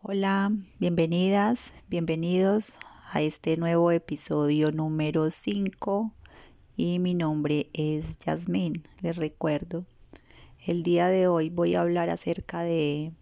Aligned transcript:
Hola, 0.00 0.52
bienvenidas, 0.78 1.72
bienvenidos 1.88 2.78
a 3.12 3.20
este 3.20 3.56
nuevo 3.56 3.90
episodio 3.90 4.70
número 4.70 5.28
5 5.28 6.12
y 6.76 7.00
mi 7.00 7.16
nombre 7.16 7.68
es 7.72 8.16
Yasmín, 8.18 8.84
les 9.02 9.16
recuerdo. 9.16 9.84
El 10.64 10.84
día 10.84 11.08
de 11.08 11.26
hoy 11.26 11.50
voy 11.50 11.74
a 11.74 11.80
hablar 11.80 12.10
acerca 12.10 12.62
de 12.62 13.12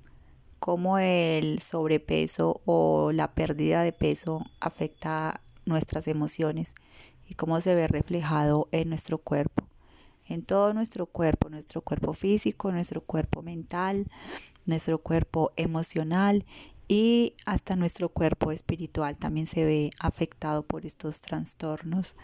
cómo 0.58 0.98
el 0.98 1.62
sobrepeso 1.62 2.60
o 2.66 3.10
la 3.10 3.32
pérdida 3.34 3.82
de 3.82 3.92
peso 3.92 4.44
afecta 4.60 5.40
nuestras 5.64 6.06
emociones 6.08 6.74
y 7.26 7.34
cómo 7.34 7.62
se 7.62 7.74
ve 7.74 7.88
reflejado 7.88 8.68
en 8.70 8.90
nuestro 8.90 9.16
cuerpo 9.16 9.66
en 10.28 10.42
todo 10.42 10.74
nuestro 10.74 11.06
cuerpo, 11.06 11.48
nuestro 11.48 11.80
cuerpo 11.80 12.12
físico, 12.12 12.72
nuestro 12.72 13.00
cuerpo 13.00 13.42
mental, 13.42 14.06
nuestro 14.64 14.98
cuerpo 14.98 15.52
emocional 15.56 16.44
y 16.88 17.34
hasta 17.46 17.76
nuestro 17.76 18.08
cuerpo 18.08 18.52
espiritual 18.52 19.16
también 19.16 19.46
se 19.46 19.64
ve 19.64 19.90
afectado 19.98 20.64
por 20.64 20.86
estos 20.86 21.20
trastornos. 21.20 22.16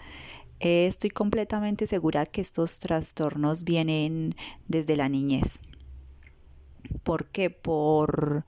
Eh, 0.60 0.86
estoy 0.86 1.10
completamente 1.10 1.86
segura 1.86 2.26
que 2.26 2.40
estos 2.40 2.78
trastornos 2.78 3.64
vienen 3.64 4.36
desde 4.68 4.96
la 4.96 5.08
niñez. 5.08 5.60
¿Por 7.02 7.26
qué? 7.26 7.50
Por, 7.50 8.44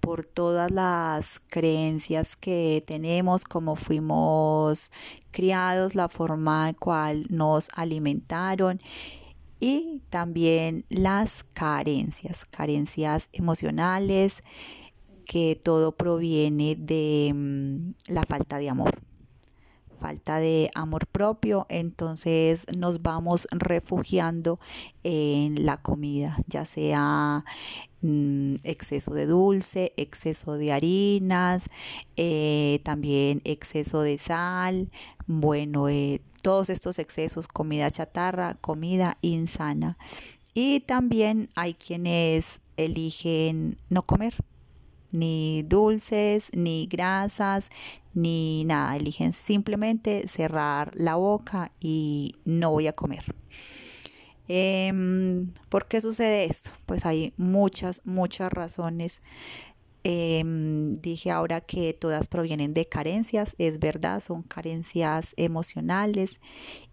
por 0.00 0.24
todas 0.24 0.70
las 0.70 1.40
creencias 1.48 2.36
que 2.36 2.82
tenemos, 2.86 3.44
cómo 3.44 3.76
fuimos 3.76 4.90
criados, 5.30 5.94
la 5.94 6.08
forma 6.08 6.68
en 6.68 6.74
cual 6.74 7.26
nos 7.30 7.70
alimentaron 7.74 8.80
y 9.58 10.02
también 10.10 10.84
las 10.88 11.42
carencias, 11.42 12.44
carencias 12.44 13.28
emocionales, 13.32 14.42
que 15.24 15.60
todo 15.60 15.96
proviene 15.96 16.76
de 16.76 17.32
mm, 17.34 18.12
la 18.12 18.24
falta 18.24 18.58
de 18.58 18.70
amor 18.70 19.00
falta 19.96 20.38
de 20.38 20.70
amor 20.74 21.06
propio, 21.06 21.66
entonces 21.68 22.66
nos 22.76 23.02
vamos 23.02 23.48
refugiando 23.50 24.60
en 25.02 25.66
la 25.66 25.78
comida, 25.78 26.36
ya 26.46 26.64
sea 26.64 27.44
mm, 28.02 28.56
exceso 28.64 29.14
de 29.14 29.26
dulce, 29.26 29.92
exceso 29.96 30.56
de 30.56 30.72
harinas, 30.72 31.66
eh, 32.16 32.80
también 32.84 33.40
exceso 33.44 34.02
de 34.02 34.18
sal, 34.18 34.88
bueno, 35.26 35.88
eh, 35.88 36.20
todos 36.42 36.70
estos 36.70 37.00
excesos, 37.00 37.48
comida 37.48 37.90
chatarra, 37.90 38.54
comida 38.60 39.18
insana. 39.20 39.98
Y 40.54 40.80
también 40.80 41.48
hay 41.56 41.74
quienes 41.74 42.60
eligen 42.76 43.76
no 43.90 44.02
comer, 44.02 44.34
ni 45.16 45.62
dulces, 45.62 46.50
ni 46.54 46.86
grasas, 46.86 47.70
ni 48.14 48.64
nada. 48.64 48.96
Eligen 48.96 49.32
simplemente 49.32 50.28
cerrar 50.28 50.92
la 50.94 51.16
boca 51.16 51.72
y 51.80 52.34
no 52.44 52.70
voy 52.70 52.86
a 52.86 52.92
comer. 52.92 53.24
Em, 54.48 55.50
¿Por 55.68 55.88
qué 55.88 56.00
sucede 56.00 56.44
esto? 56.44 56.70
Pues 56.84 57.06
hay 57.06 57.32
muchas, 57.36 58.02
muchas 58.04 58.52
razones. 58.52 59.22
Em, 60.04 60.92
dije 60.94 61.30
ahora 61.32 61.60
que 61.60 61.92
todas 61.92 62.28
provienen 62.28 62.74
de 62.74 62.84
carencias, 62.86 63.56
es 63.58 63.80
verdad, 63.80 64.20
son 64.20 64.42
carencias 64.42 65.34
emocionales 65.36 66.40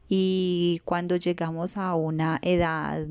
y 0.10 0.82
cuando 0.84 1.16
llegamos 1.18 1.78
a 1.78 1.94
una 1.94 2.40
edad 2.42 3.06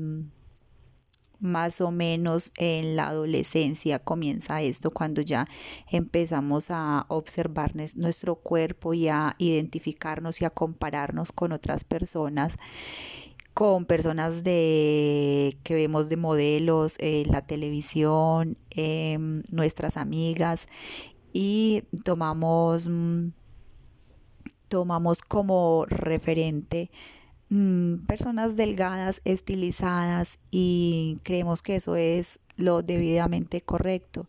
más 1.43 1.81
o 1.81 1.91
menos 1.91 2.53
en 2.57 2.95
la 2.95 3.09
adolescencia 3.09 3.99
comienza 3.99 4.61
esto 4.61 4.91
cuando 4.91 5.21
ya 5.21 5.47
empezamos 5.91 6.71
a 6.71 7.05
observar 7.09 7.73
nuestro 7.75 8.35
cuerpo 8.35 8.93
y 8.93 9.09
a 9.09 9.35
identificarnos 9.37 10.41
y 10.41 10.45
a 10.45 10.49
compararnos 10.49 11.31
con 11.31 11.51
otras 11.51 11.83
personas 11.83 12.57
con 13.53 13.85
personas 13.85 14.43
de 14.43 15.55
que 15.63 15.75
vemos 15.75 16.09
de 16.09 16.17
modelos 16.17 16.95
en 16.99 17.31
la 17.31 17.41
televisión, 17.41 18.57
em, 18.71 19.43
nuestras 19.51 19.97
amigas 19.97 20.67
y 21.33 21.83
tomamos 22.03 22.87
mm, 22.89 23.27
tomamos 24.69 25.21
como 25.21 25.85
referente 25.87 26.89
Mm, 27.55 28.07
personas 28.07 28.55
delgadas, 28.55 29.21
estilizadas 29.25 30.39
y 30.49 31.17
creemos 31.21 31.61
que 31.61 31.75
eso 31.75 31.95
es 31.95 32.39
lo 32.57 32.81
debidamente 32.81 33.61
correcto. 33.61 34.27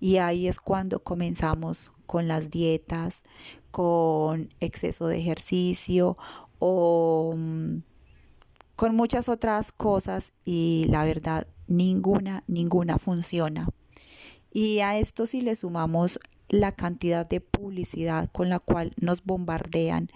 Y 0.00 0.16
ahí 0.16 0.48
es 0.48 0.58
cuando 0.58 0.98
comenzamos 0.98 1.92
con 2.06 2.26
las 2.26 2.50
dietas, 2.50 3.22
con 3.70 4.52
exceso 4.58 5.06
de 5.06 5.20
ejercicio 5.20 6.18
o 6.58 7.34
mm, 7.36 7.76
con 8.74 8.96
muchas 8.96 9.28
otras 9.28 9.70
cosas 9.70 10.32
y 10.44 10.86
la 10.88 11.04
verdad 11.04 11.46
ninguna, 11.68 12.42
ninguna 12.48 12.98
funciona. 12.98 13.68
Y 14.52 14.80
a 14.80 14.98
esto 14.98 15.28
si 15.28 15.42
le 15.42 15.54
sumamos 15.54 16.18
la 16.48 16.72
cantidad 16.72 17.24
de 17.24 17.40
publicidad 17.40 18.28
con 18.32 18.48
la 18.48 18.58
cual 18.58 18.92
nos 18.96 19.22
bombardean 19.22 20.08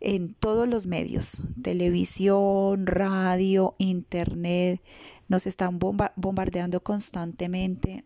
en 0.00 0.34
todos 0.34 0.66
los 0.66 0.86
medios, 0.86 1.44
televisión, 1.62 2.86
radio, 2.86 3.74
internet, 3.78 4.80
nos 5.28 5.46
están 5.46 5.78
bombardeando 5.78 6.82
constantemente 6.82 8.04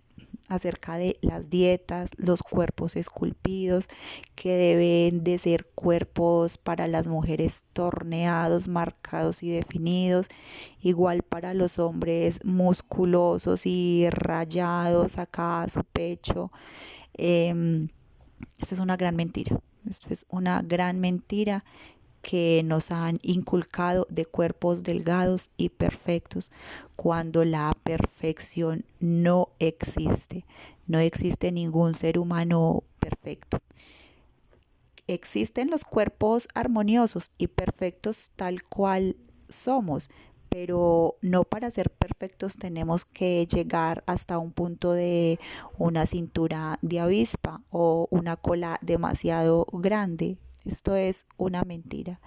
acerca 0.48 0.98
de 0.98 1.16
las 1.22 1.48
dietas, 1.48 2.10
los 2.18 2.42
cuerpos 2.42 2.96
esculpidos, 2.96 3.88
que 4.34 4.52
deben 4.52 5.24
de 5.24 5.38
ser 5.38 5.66
cuerpos 5.74 6.58
para 6.58 6.86
las 6.86 7.08
mujeres 7.08 7.64
torneados, 7.72 8.68
marcados 8.68 9.42
y 9.42 9.50
definidos, 9.50 10.26
igual 10.80 11.22
para 11.22 11.54
los 11.54 11.78
hombres 11.78 12.44
musculosos 12.44 13.66
y 13.66 14.06
rayados 14.10 15.18
acá 15.18 15.62
a 15.62 15.68
su 15.68 15.82
pecho. 15.84 16.50
Em, 17.14 17.88
esto 18.60 18.74
es 18.74 18.80
una 18.80 18.96
gran 18.96 19.16
mentira. 19.16 19.60
Esto 19.88 20.08
es 20.10 20.26
una 20.30 20.62
gran 20.62 21.00
mentira 21.00 21.64
que 22.24 22.62
nos 22.64 22.90
han 22.90 23.18
inculcado 23.22 24.06
de 24.08 24.24
cuerpos 24.24 24.82
delgados 24.82 25.50
y 25.58 25.68
perfectos 25.68 26.50
cuando 26.96 27.44
la 27.44 27.76
perfección 27.84 28.86
no 28.98 29.50
existe. 29.58 30.46
No 30.86 30.98
existe 30.98 31.52
ningún 31.52 31.94
ser 31.94 32.18
humano 32.18 32.82
perfecto. 32.98 33.58
Existen 35.06 35.68
los 35.70 35.84
cuerpos 35.84 36.48
armoniosos 36.54 37.30
y 37.36 37.48
perfectos 37.48 38.30
tal 38.36 38.62
cual 38.62 39.16
somos, 39.46 40.08
pero 40.54 41.16
no 41.20 41.42
para 41.42 41.68
ser 41.68 41.90
perfectos 41.90 42.58
tenemos 42.58 43.04
que 43.04 43.44
llegar 43.44 44.04
hasta 44.06 44.38
un 44.38 44.52
punto 44.52 44.92
de 44.92 45.40
una 45.78 46.06
cintura 46.06 46.78
de 46.80 47.00
avispa 47.00 47.64
o 47.70 48.06
una 48.12 48.36
cola 48.36 48.78
demasiado 48.80 49.66
grande. 49.72 50.38
Esto 50.64 50.94
es 50.94 51.26
una 51.38 51.64
mentira. 51.64 52.20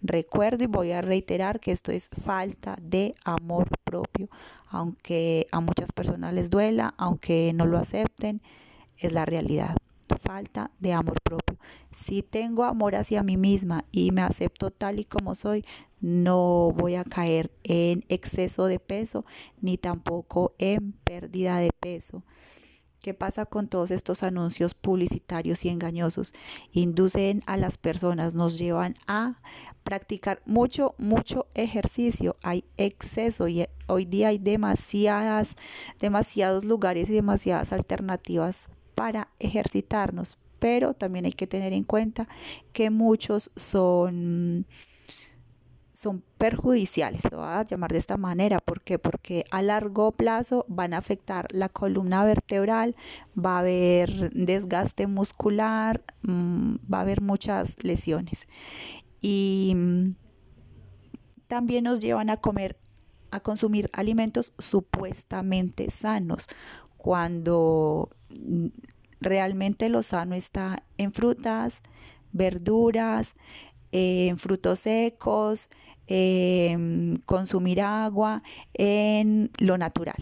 Recuerdo 0.00 0.64
y 0.64 0.68
voy 0.68 0.92
a 0.92 1.02
reiterar 1.02 1.60
que 1.60 1.70
esto 1.70 1.92
es 1.92 2.08
falta 2.08 2.78
de 2.80 3.14
amor 3.26 3.68
propio, 3.84 4.30
aunque 4.70 5.46
a 5.52 5.60
muchas 5.60 5.92
personas 5.92 6.32
les 6.32 6.48
duela, 6.48 6.94
aunque 6.96 7.52
no 7.54 7.66
lo 7.66 7.76
acepten, 7.76 8.40
es 8.96 9.12
la 9.12 9.26
realidad 9.26 9.76
falta 10.16 10.70
de 10.78 10.92
amor 10.92 11.18
propio. 11.22 11.58
Si 11.90 12.22
tengo 12.22 12.64
amor 12.64 12.94
hacia 12.94 13.22
mí 13.22 13.36
misma 13.36 13.84
y 13.92 14.10
me 14.10 14.22
acepto 14.22 14.70
tal 14.70 15.00
y 15.00 15.04
como 15.04 15.34
soy, 15.34 15.64
no 16.00 16.72
voy 16.72 16.94
a 16.94 17.04
caer 17.04 17.50
en 17.64 18.04
exceso 18.08 18.66
de 18.66 18.78
peso 18.78 19.24
ni 19.60 19.78
tampoco 19.78 20.54
en 20.58 20.92
pérdida 20.92 21.58
de 21.58 21.70
peso. 21.80 22.22
¿Qué 23.06 23.14
pasa 23.14 23.46
con 23.46 23.68
todos 23.68 23.92
estos 23.92 24.24
anuncios 24.24 24.74
publicitarios 24.74 25.64
y 25.64 25.68
engañosos? 25.68 26.34
Inducen 26.72 27.40
a 27.46 27.56
las 27.56 27.78
personas, 27.78 28.34
nos 28.34 28.58
llevan 28.58 28.96
a 29.06 29.40
practicar 29.84 30.42
mucho, 30.44 30.96
mucho 30.98 31.46
ejercicio. 31.54 32.34
Hay 32.42 32.64
exceso 32.76 33.46
y 33.46 33.64
hoy 33.86 34.06
día 34.06 34.28
hay 34.28 34.38
demasiadas, 34.38 35.54
demasiados 36.00 36.64
lugares 36.64 37.08
y 37.08 37.14
demasiadas 37.14 37.72
alternativas 37.72 38.70
para 38.96 39.28
ejercitarnos, 39.38 40.38
pero 40.58 40.94
también 40.94 41.26
hay 41.26 41.32
que 41.32 41.46
tener 41.46 41.72
en 41.74 41.84
cuenta 41.84 42.26
que 42.72 42.90
muchos 42.90 43.52
son 43.54 44.66
son 45.92 46.22
perjudiciales, 46.36 47.22
lo 47.30 47.38
voy 47.38 47.46
a 47.46 47.64
llamar 47.64 47.90
de 47.90 47.98
esta 47.98 48.18
manera, 48.18 48.58
¿por 48.58 48.82
qué? 48.82 48.98
Porque 48.98 49.46
a 49.50 49.62
largo 49.62 50.12
plazo 50.12 50.66
van 50.68 50.92
a 50.92 50.98
afectar 50.98 51.46
la 51.52 51.70
columna 51.70 52.22
vertebral, 52.22 52.94
va 53.34 53.56
a 53.56 53.60
haber 53.60 54.30
desgaste 54.32 55.06
muscular, 55.06 56.04
mm, 56.22 56.74
va 56.92 56.98
a 56.98 57.00
haber 57.00 57.22
muchas 57.22 57.82
lesiones 57.82 58.46
y 59.22 59.72
mm, 59.74 60.16
también 61.46 61.84
nos 61.84 62.00
llevan 62.00 62.28
a 62.28 62.36
comer 62.36 62.78
a 63.30 63.40
consumir 63.40 63.90
alimentos 63.92 64.52
supuestamente 64.58 65.90
sanos 65.90 66.46
cuando 67.06 68.10
realmente 69.20 69.88
lo 69.88 70.02
sano 70.02 70.34
está 70.34 70.82
en 70.98 71.12
frutas, 71.12 71.80
verduras, 72.32 73.34
en 73.92 74.36
frutos 74.38 74.80
secos, 74.80 75.68
en 76.08 77.22
consumir 77.24 77.80
agua, 77.80 78.42
en 78.74 79.52
lo 79.60 79.78
natural. 79.78 80.16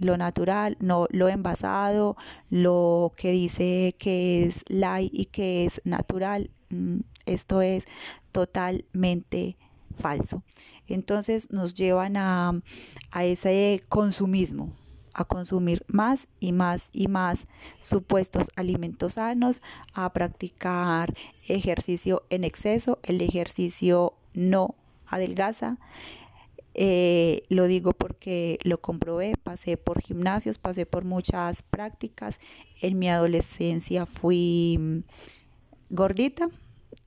Lo 0.00 0.16
natural, 0.16 0.76
no 0.80 1.06
lo 1.10 1.28
envasado, 1.28 2.16
lo 2.50 3.12
que 3.16 3.30
dice 3.30 3.94
que 3.96 4.42
es 4.42 4.64
light 4.66 5.12
y 5.14 5.26
que 5.26 5.66
es 5.66 5.80
natural. 5.84 6.50
Mm, 6.70 6.98
esto 7.26 7.62
es 7.62 7.84
totalmente 8.32 9.56
falso. 9.96 10.42
Entonces 10.88 11.52
nos 11.52 11.74
llevan 11.74 12.16
a, 12.16 12.60
a 13.12 13.24
ese 13.24 13.80
consumismo, 13.88 14.72
a 15.14 15.24
consumir 15.24 15.84
más 15.88 16.28
y 16.40 16.52
más 16.52 16.90
y 16.92 17.08
más 17.08 17.46
supuestos 17.80 18.48
alimentos 18.56 19.14
sanos, 19.14 19.62
a 19.94 20.12
practicar 20.12 21.14
ejercicio 21.48 22.24
en 22.30 22.44
exceso. 22.44 22.98
El 23.02 23.20
ejercicio 23.20 24.14
no 24.34 24.74
adelgaza. 25.06 25.78
Eh, 26.76 27.44
lo 27.50 27.66
digo 27.66 27.92
porque 27.92 28.58
lo 28.64 28.80
comprobé, 28.80 29.34
pasé 29.40 29.76
por 29.76 30.00
gimnasios, 30.00 30.58
pasé 30.58 30.86
por 30.86 31.04
muchas 31.04 31.62
prácticas. 31.62 32.40
En 32.82 32.98
mi 32.98 33.08
adolescencia 33.08 34.06
fui 34.06 34.76
mm, 34.78 34.98
gordita, 35.90 36.48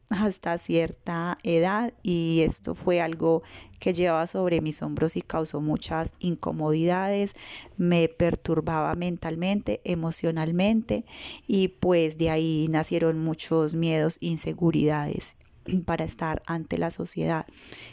hasta 0.09 0.57
cierta 0.57 1.37
edad 1.43 1.93
y 2.01 2.41
esto 2.41 2.75
fue 2.75 3.01
algo 3.01 3.43
que 3.79 3.93
llevaba 3.93 4.25
sobre 4.27 4.61
mis 4.61 4.81
hombros 4.81 5.17
y 5.17 5.21
causó 5.21 5.61
muchas 5.61 6.11
incomodidades, 6.19 7.35
me 7.75 8.07
perturbaba 8.07 8.95
mentalmente, 8.95 9.81
emocionalmente 9.83 11.05
y 11.45 11.69
pues 11.69 12.17
de 12.17 12.29
ahí 12.29 12.67
nacieron 12.69 13.19
muchos 13.19 13.75
miedos, 13.75 14.17
inseguridades 14.21 15.35
para 15.85 16.05
estar 16.05 16.41
ante 16.45 16.77
la 16.77 16.91
sociedad. 16.91 17.45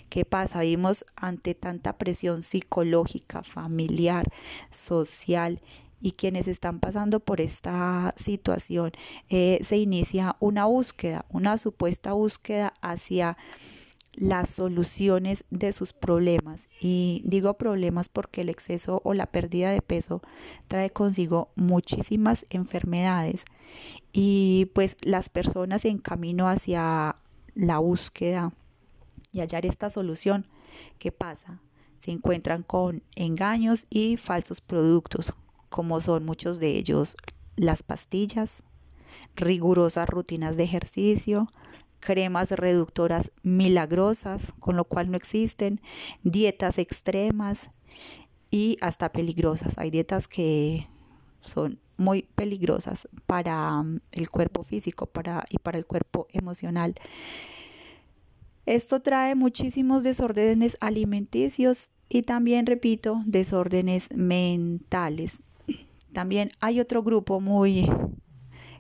¿Qué 0.09 0.25
pasa? 0.25 0.61
Vimos 0.61 1.05
ante 1.17 1.55
tanta 1.55 1.99
presión 1.99 2.43
psicológica, 2.43 3.43
familiar, 3.43 4.31
social 4.71 5.61
y 6.05 6.11
quienes 6.13 6.49
están 6.49 6.81
pasando 6.81 7.19
por 7.19 7.41
esta 7.41 8.13
situación, 8.15 8.93
eh, 9.31 9.59
se 9.65 9.79
inicia 9.79 10.37
una 10.39 10.67
búsqueda, 10.67 11.25
una 11.31 11.57
supuesta 11.57 12.13
búsqueda 12.13 12.75
hacia 12.83 13.39
las 14.17 14.51
soluciones 14.51 15.47
de 15.49 15.73
sus 15.73 15.95
problemas. 15.95 16.69
Y 16.79 17.23
digo 17.25 17.55
problemas 17.55 18.11
porque 18.11 18.43
el 18.43 18.51
exceso 18.51 19.01
o 19.03 19.15
la 19.15 19.25
pérdida 19.25 19.71
de 19.71 19.81
peso 19.81 20.21
trae 20.69 20.91
consigo 20.91 21.49
muchísimas 21.57 22.45
enfermedades 22.51 23.47
y 24.13 24.71
pues 24.75 24.99
las 25.01 25.31
personas 25.31 25.87
en 25.87 25.97
camino 25.97 26.49
hacia 26.49 27.17
la 27.55 27.79
búsqueda 27.79 28.53
y 29.33 29.41
hallar 29.41 29.65
esta 29.65 29.89
solución, 29.89 30.47
¿qué 30.99 31.13
pasa? 31.13 31.63
Se 31.97 32.11
encuentran 32.11 32.63
con 32.63 33.03
engaños 33.17 33.87
y 33.89 34.19
falsos 34.19 34.61
productos, 34.61 35.33
como 35.75 36.01
son 36.01 36.25
muchos 36.25 36.61
de 36.61 36.79
ellos 36.79 37.17
las 37.57 37.83
pastillas, 37.83 38.63
rigurosas 39.35 40.09
rutinas 40.09 40.57
de 40.57 40.63
ejercicio, 40.63 41.49
cremas 41.99 42.53
reductoras 42.53 43.33
milagrosas, 43.43 44.55
con 44.61 44.77
lo 44.77 44.85
cual 44.85 45.11
no 45.11 45.17
existen, 45.17 45.81
dietas 46.23 46.79
extremas 46.79 47.71
y 48.53 48.77
hasta 48.83 49.11
peligrosas. 49.11 49.77
Hay 49.77 49.91
dietas 49.91 50.29
que 50.29 50.87
son 51.41 51.81
muy 51.97 52.23
peligrosas 52.23 53.09
para 53.27 53.81
um, 53.81 53.99
el 54.13 54.31
cuerpo 54.31 54.63
físico 54.63 55.07
para, 55.07 55.43
y 55.51 55.59
para 55.59 55.77
el 55.77 55.87
cuerpo 55.87 56.29
emocional. 56.31 56.95
Esto 58.65 59.01
trae 59.01 59.35
muchísimos 59.35 60.05
desórdenes 60.05 60.77
alimenticios 60.81 61.91
y 62.09 62.23
también, 62.23 62.65
repito, 62.65 63.21
desórdenes 63.27 64.15
mentales. 64.15 65.43
También 66.15 66.51
hay 66.61 66.81
otro 66.81 67.03
grupo 67.03 67.41
muy 67.41 67.91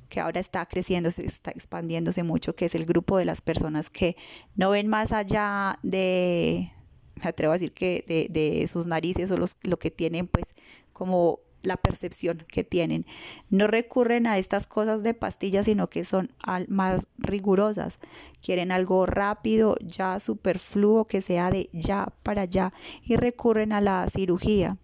que 0.08 0.20
ahora 0.20 0.40
está 0.40 0.64
creciendo, 0.66 1.08
está 1.08 1.50
expandiéndose 1.50 2.22
mucho, 2.22 2.54
que 2.54 2.66
es 2.66 2.74
el 2.74 2.86
grupo 2.86 3.18
de 3.18 3.24
las 3.24 3.42
personas 3.42 3.90
que 3.90 4.16
no 4.54 4.70
ven 4.70 4.86
más 4.86 5.12
allá 5.12 5.78
de, 5.82 6.70
me 7.16 7.28
atrevo 7.28 7.52
a 7.52 7.56
decir 7.56 7.72
que 7.72 8.04
de, 8.06 8.28
de 8.30 8.66
sus 8.68 8.86
narices 8.86 9.30
o 9.30 9.36
los, 9.36 9.56
lo 9.62 9.78
que 9.78 9.90
tienen 9.90 10.28
pues 10.28 10.54
como 10.92 11.40
la 11.64 11.76
percepción 11.76 12.44
que 12.48 12.64
tienen. 12.64 13.06
No 13.50 13.66
recurren 13.66 14.26
a 14.26 14.38
estas 14.38 14.66
cosas 14.66 15.02
de 15.02 15.14
pastillas, 15.14 15.66
sino 15.66 15.88
que 15.88 16.04
son 16.04 16.30
más 16.68 17.08
rigurosas. 17.18 17.98
Quieren 18.40 18.72
algo 18.72 19.06
rápido, 19.06 19.76
ya 19.82 20.20
superfluo, 20.20 21.06
que 21.06 21.22
sea 21.22 21.50
de 21.50 21.68
ya 21.72 22.12
para 22.22 22.42
allá 22.42 22.72
y 23.02 23.16
recurren 23.16 23.72
a 23.72 23.80
la 23.80 24.08
cirugía. 24.10 24.76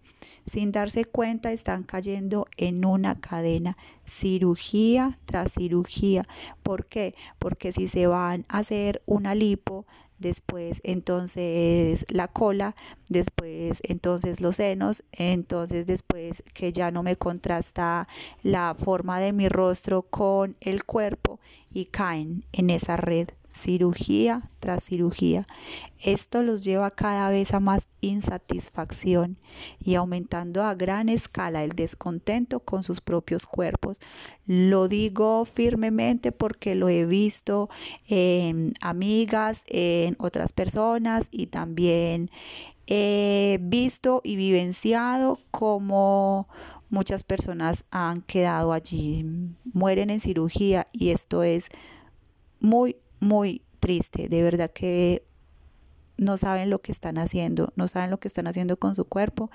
Sin 0.47 0.71
darse 0.71 1.05
cuenta 1.05 1.51
están 1.51 1.83
cayendo 1.83 2.47
en 2.57 2.83
una 2.83 3.19
cadena, 3.19 3.77
cirugía 4.05 5.19
tras 5.25 5.53
cirugía. 5.53 6.25
¿Por 6.63 6.85
qué? 6.87 7.13
Porque 7.37 7.71
si 7.71 7.87
se 7.87 8.07
van 8.07 8.45
a 8.49 8.59
hacer 8.59 9.03
una 9.05 9.35
lipo, 9.35 9.85
después 10.21 10.79
entonces 10.83 12.05
la 12.09 12.27
cola, 12.27 12.75
después 13.09 13.81
entonces 13.83 14.39
los 14.39 14.57
senos, 14.57 15.03
entonces 15.11 15.85
después 15.85 16.43
que 16.53 16.71
ya 16.71 16.91
no 16.91 17.03
me 17.03 17.15
contrasta 17.15 18.07
la 18.43 18.75
forma 18.75 19.19
de 19.19 19.33
mi 19.33 19.49
rostro 19.49 20.03
con 20.03 20.55
el 20.61 20.85
cuerpo 20.85 21.39
y 21.71 21.85
caen 21.85 22.45
en 22.53 22.69
esa 22.69 22.95
red 22.95 23.27
cirugía 23.51 24.41
tras 24.59 24.83
cirugía. 24.83 25.45
Esto 26.03 26.43
los 26.43 26.63
lleva 26.63 26.91
cada 26.91 27.29
vez 27.29 27.53
a 27.53 27.59
más 27.59 27.87
insatisfacción 28.01 29.37
y 29.83 29.95
aumentando 29.95 30.63
a 30.63 30.75
gran 30.75 31.09
escala 31.09 31.63
el 31.63 31.71
descontento 31.71 32.59
con 32.61 32.83
sus 32.83 33.01
propios 33.01 33.45
cuerpos. 33.45 33.99
Lo 34.45 34.87
digo 34.87 35.45
firmemente 35.45 36.31
porque 36.31 36.75
lo 36.75 36.89
he 36.89 37.05
visto 37.05 37.69
en 38.07 38.73
amigas, 38.81 39.63
en 39.67 40.15
otras 40.19 40.53
personas 40.53 41.27
y 41.31 41.47
también 41.47 42.29
he 42.87 43.59
visto 43.61 44.21
y 44.23 44.35
vivenciado 44.35 45.39
como 45.51 46.47
muchas 46.89 47.23
personas 47.23 47.85
han 47.89 48.21
quedado 48.21 48.73
allí, 48.73 49.25
mueren 49.73 50.09
en 50.09 50.19
cirugía 50.19 50.85
y 50.91 51.09
esto 51.09 51.41
es 51.41 51.69
muy 52.59 52.97
muy 53.21 53.61
triste, 53.79 54.27
de 54.27 54.41
verdad 54.43 54.69
que 54.69 55.25
no 56.17 56.37
saben 56.37 56.69
lo 56.69 56.81
que 56.81 56.91
están 56.91 57.17
haciendo, 57.17 57.71
no 57.75 57.87
saben 57.87 58.11
lo 58.11 58.19
que 58.19 58.27
están 58.27 58.47
haciendo 58.47 58.77
con 58.77 58.93
su 58.93 59.05
cuerpo 59.05 59.49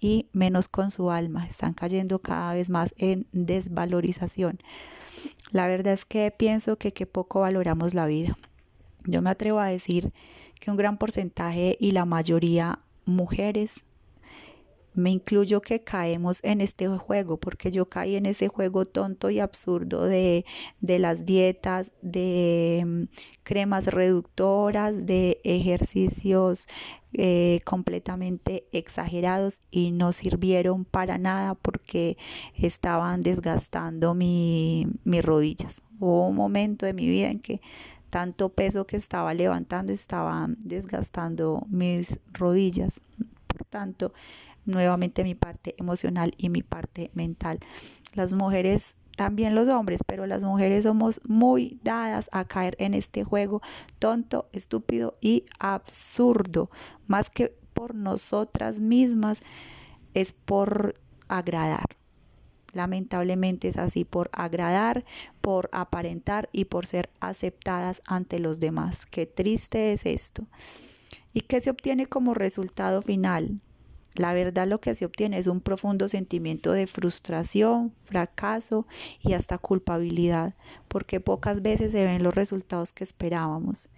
y 0.00 0.28
menos 0.32 0.68
con 0.68 0.90
su 0.90 1.10
alma, 1.10 1.46
están 1.46 1.72
cayendo 1.72 2.20
cada 2.20 2.52
vez 2.54 2.68
más 2.68 2.94
en 2.98 3.26
desvalorización. 3.32 4.58
La 5.50 5.66
verdad 5.66 5.94
es 5.94 6.04
que 6.04 6.30
pienso 6.30 6.76
que 6.76 6.92
poco 7.06 7.40
valoramos 7.40 7.94
la 7.94 8.06
vida. 8.06 8.38
Yo 9.04 9.22
me 9.22 9.30
atrevo 9.30 9.58
a 9.58 9.66
decir 9.66 10.12
que 10.60 10.70
un 10.70 10.76
gran 10.76 10.96
porcentaje 10.96 11.76
y 11.80 11.90
la 11.90 12.04
mayoría 12.04 12.78
mujeres 13.04 13.84
me 14.94 15.10
incluyo 15.10 15.60
que 15.60 15.82
caemos 15.82 16.40
en 16.42 16.60
este 16.60 16.86
juego, 16.88 17.38
porque 17.38 17.70
yo 17.70 17.88
caí 17.88 18.16
en 18.16 18.26
ese 18.26 18.48
juego 18.48 18.84
tonto 18.84 19.30
y 19.30 19.40
absurdo 19.40 20.04
de, 20.04 20.44
las 20.80 21.24
dietas, 21.24 21.92
de 22.02 22.84
mm, 22.86 23.02
cremas 23.42 23.86
reductoras, 23.86 25.06
de 25.06 25.40
ejercicios 25.44 26.66
eh, 27.14 27.60
completamente 27.64 28.66
exagerados 28.72 29.60
y 29.70 29.92
no 29.92 30.12
sirvieron 30.12 30.84
para 30.84 31.18
nada 31.18 31.54
porque 31.54 32.16
estaban 32.54 33.20
desgastando 33.20 34.14
mis 34.14 34.86
rodillas. 35.22 35.84
Hubo 35.98 36.28
un 36.28 36.36
momento 36.36 36.86
de 36.86 36.94
mi 36.94 37.06
vida 37.06 37.30
en 37.30 37.40
que 37.40 37.60
tanto 38.12 38.50
peso 38.50 38.86
que 38.86 38.98
estaba 38.98 39.32
levantando 39.32 39.90
estaba 39.90 40.46
desgastando 40.58 41.62
mis 41.70 42.20
rodillas. 42.34 43.00
Por 43.46 43.64
tanto, 43.64 44.12
nuevamente 44.64 45.24
mi 45.24 45.34
parte 45.34 45.74
emocional 45.78 46.32
y 46.36 46.48
mi 46.48 46.62
parte 46.62 47.10
mental. 47.14 47.58
Las 48.14 48.34
mujeres 48.34 48.96
también 49.16 49.54
los 49.54 49.68
hombres, 49.68 50.00
pero 50.06 50.26
las 50.26 50.44
mujeres 50.44 50.84
somos 50.84 51.20
muy 51.26 51.78
dadas 51.84 52.28
a 52.32 52.44
caer 52.44 52.76
en 52.78 52.94
este 52.94 53.24
juego 53.24 53.60
tonto, 53.98 54.48
estúpido 54.52 55.16
y 55.20 55.44
absurdo, 55.58 56.70
más 57.06 57.30
que 57.30 57.54
por 57.74 57.94
nosotras 57.94 58.80
mismas, 58.80 59.42
es 60.14 60.32
por 60.32 60.94
agradar. 61.28 61.84
Lamentablemente 62.72 63.68
es 63.68 63.76
así, 63.76 64.04
por 64.04 64.30
agradar, 64.32 65.04
por 65.42 65.68
aparentar 65.72 66.48
y 66.52 66.64
por 66.64 66.86
ser 66.86 67.10
aceptadas 67.20 68.00
ante 68.06 68.38
los 68.38 68.60
demás. 68.60 69.04
Qué 69.04 69.26
triste 69.26 69.92
es 69.92 70.06
esto. 70.06 70.46
¿Y 71.34 71.42
qué 71.42 71.60
se 71.60 71.70
obtiene 71.70 72.06
como 72.06 72.32
resultado 72.34 73.02
final? 73.02 73.60
La 74.14 74.34
verdad 74.34 74.66
lo 74.66 74.80
que 74.80 74.94
se 74.94 75.04
obtiene 75.04 75.38
es 75.38 75.46
un 75.46 75.60
profundo 75.60 76.08
sentimiento 76.08 76.72
de 76.72 76.86
frustración, 76.86 77.92
fracaso 78.02 78.86
y 79.22 79.32
hasta 79.32 79.58
culpabilidad, 79.58 80.54
porque 80.88 81.20
pocas 81.20 81.62
veces 81.62 81.92
se 81.92 82.04
ven 82.04 82.22
los 82.22 82.34
resultados 82.34 82.92
que 82.92 83.04
esperábamos 83.04 83.88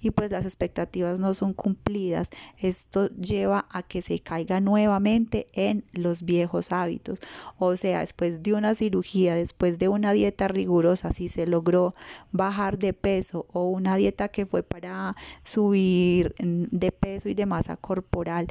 y 0.00 0.10
pues 0.10 0.30
las 0.30 0.44
expectativas 0.44 1.18
no 1.18 1.32
son 1.34 1.54
cumplidas. 1.54 2.28
Esto 2.58 3.08
lleva 3.16 3.66
a 3.70 3.82
que 3.82 4.02
se 4.02 4.18
caiga 4.18 4.60
nuevamente 4.60 5.46
en 5.54 5.84
los 5.92 6.24
viejos 6.24 6.72
hábitos. 6.72 7.20
O 7.58 7.76
sea, 7.76 8.00
después 8.00 8.42
de 8.42 8.52
una 8.52 8.74
cirugía, 8.74 9.34
después 9.34 9.78
de 9.78 9.88
una 9.88 10.12
dieta 10.12 10.46
rigurosa, 10.48 11.12
si 11.12 11.28
se 11.28 11.46
logró 11.46 11.94
bajar 12.32 12.78
de 12.78 12.92
peso 12.92 13.46
o 13.52 13.68
una 13.70 13.96
dieta 13.96 14.28
que 14.28 14.44
fue 14.44 14.62
para 14.62 15.16
subir 15.42 16.34
de 16.38 16.92
peso 16.92 17.28
y 17.30 17.34
de 17.34 17.46
masa 17.46 17.76
corporal 17.76 18.46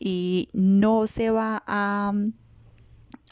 y 0.00 0.48
no 0.54 1.06
se 1.06 1.30
va 1.30 1.62
a, 1.66 2.12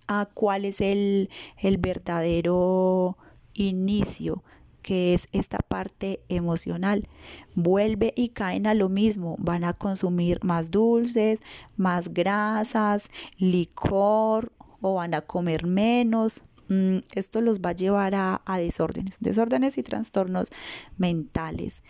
a 0.07 0.27
cuál 0.27 0.67
es 0.67 0.81
el, 0.81 1.31
el 1.57 1.79
verdadero 1.79 3.17
inicio 3.55 4.45
que 4.83 5.13
es 5.13 5.29
esta 5.33 5.59
parte 5.59 6.21
emocional. 6.29 7.09
Vuelve 7.55 8.13
y 8.17 8.29
caen 8.31 8.67
a 8.67 8.75
lo 8.75 8.89
mismo, 8.89 9.37
van 9.39 9.65
a 9.65 9.73
consumir 9.73 10.39
más 10.43 10.71
dulces, 10.71 11.41
más 11.77 12.15
grasas, 12.15 13.09
licor 13.37 14.53
o 14.81 14.95
van 14.95 15.15
a 15.15 15.23
comer 15.23 15.67
menos. 15.67 16.43
Mm, 16.69 16.99
esto 17.15 17.41
los 17.41 17.61
va 17.61 17.71
a 17.71 17.75
llevar 17.75 18.15
a, 18.15 18.43
a 18.47 18.59
desórdenes, 18.59 19.19
desórdenes 19.21 19.79
y 19.79 19.83
trastornos 19.83 20.51
mentales. 20.97 21.83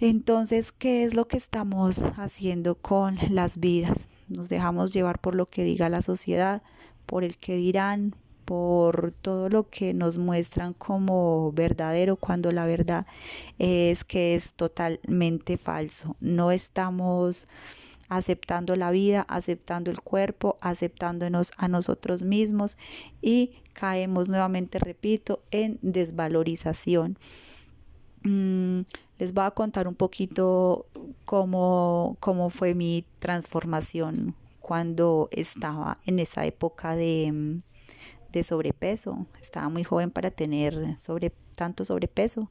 Entonces, 0.00 0.72
¿qué 0.72 1.04
es 1.04 1.14
lo 1.14 1.28
que 1.28 1.36
estamos 1.36 2.04
haciendo 2.16 2.74
con 2.74 3.18
las 3.28 3.60
vidas? 3.60 4.08
Nos 4.28 4.48
dejamos 4.48 4.94
llevar 4.94 5.20
por 5.20 5.34
lo 5.34 5.44
que 5.44 5.62
diga 5.62 5.90
la 5.90 6.00
sociedad, 6.00 6.62
por 7.04 7.22
el 7.22 7.36
que 7.36 7.56
dirán, 7.56 8.14
por 8.46 9.12
todo 9.12 9.50
lo 9.50 9.68
que 9.68 9.92
nos 9.92 10.16
muestran 10.16 10.72
como 10.72 11.52
verdadero 11.52 12.16
cuando 12.16 12.50
la 12.50 12.64
verdad 12.64 13.06
es 13.58 14.02
que 14.02 14.34
es 14.34 14.54
totalmente 14.54 15.58
falso. 15.58 16.16
No 16.18 16.50
estamos 16.50 17.46
aceptando 18.08 18.76
la 18.76 18.90
vida, 18.90 19.26
aceptando 19.28 19.90
el 19.90 20.00
cuerpo, 20.00 20.56
aceptándonos 20.62 21.52
a 21.58 21.68
nosotros 21.68 22.22
mismos 22.22 22.78
y 23.20 23.52
caemos 23.74 24.30
nuevamente, 24.30 24.78
repito, 24.78 25.42
en 25.50 25.78
desvalorización. 25.82 27.18
Mm, 28.24 28.80
les 29.20 29.34
voy 29.34 29.44
a 29.44 29.50
contar 29.50 29.86
un 29.86 29.94
poquito 29.94 30.86
cómo, 31.26 32.16
cómo 32.20 32.48
fue 32.48 32.74
mi 32.74 33.04
transformación 33.18 34.34
cuando 34.60 35.28
estaba 35.30 35.98
en 36.06 36.18
esa 36.18 36.46
época 36.46 36.96
de, 36.96 37.58
de 38.32 38.42
sobrepeso. 38.42 39.26
Estaba 39.38 39.68
muy 39.68 39.84
joven 39.84 40.10
para 40.10 40.30
tener 40.30 40.74
tanto 41.54 41.84
sobrepeso. 41.84 42.50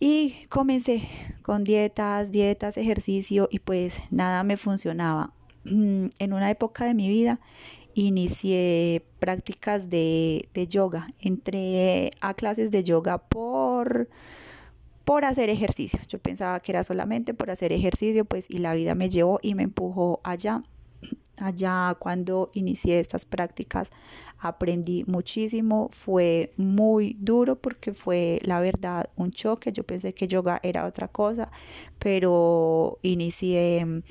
Y 0.00 0.46
comencé 0.48 1.06
con 1.42 1.64
dietas, 1.64 2.30
dietas, 2.30 2.78
ejercicio 2.78 3.46
y 3.52 3.58
pues 3.58 4.02
nada 4.10 4.44
me 4.44 4.56
funcionaba. 4.56 5.34
En 5.66 6.32
una 6.32 6.50
época 6.50 6.86
de 6.86 6.94
mi 6.94 7.08
vida 7.08 7.40
inicié 7.92 9.04
prácticas 9.18 9.90
de, 9.90 10.48
de 10.54 10.66
yoga. 10.66 11.08
Entré 11.20 12.10
a 12.22 12.32
clases 12.32 12.70
de 12.70 12.84
yoga 12.84 13.18
por 13.18 14.08
por 15.04 15.24
hacer 15.24 15.50
ejercicio. 15.50 16.00
Yo 16.08 16.18
pensaba 16.18 16.60
que 16.60 16.72
era 16.72 16.84
solamente 16.84 17.34
por 17.34 17.50
hacer 17.50 17.72
ejercicio, 17.72 18.24
pues 18.24 18.46
y 18.48 18.58
la 18.58 18.74
vida 18.74 18.94
me 18.94 19.10
llevó 19.10 19.38
y 19.42 19.54
me 19.54 19.64
empujó 19.64 20.20
allá. 20.24 20.62
Allá 21.38 21.96
cuando 21.98 22.50
inicié 22.52 23.00
estas 23.00 23.24
prácticas 23.24 23.90
aprendí 24.38 25.02
muchísimo, 25.06 25.88
fue 25.90 26.52
muy 26.56 27.16
duro 27.18 27.56
porque 27.56 27.92
fue 27.92 28.38
la 28.44 28.60
verdad 28.60 29.10
un 29.16 29.30
choque, 29.30 29.72
yo 29.72 29.82
pensé 29.82 30.14
que 30.14 30.28
yoga 30.28 30.60
era 30.62 30.86
otra 30.86 31.08
cosa, 31.08 31.50
pero 31.98 32.98
inicié 33.02 34.02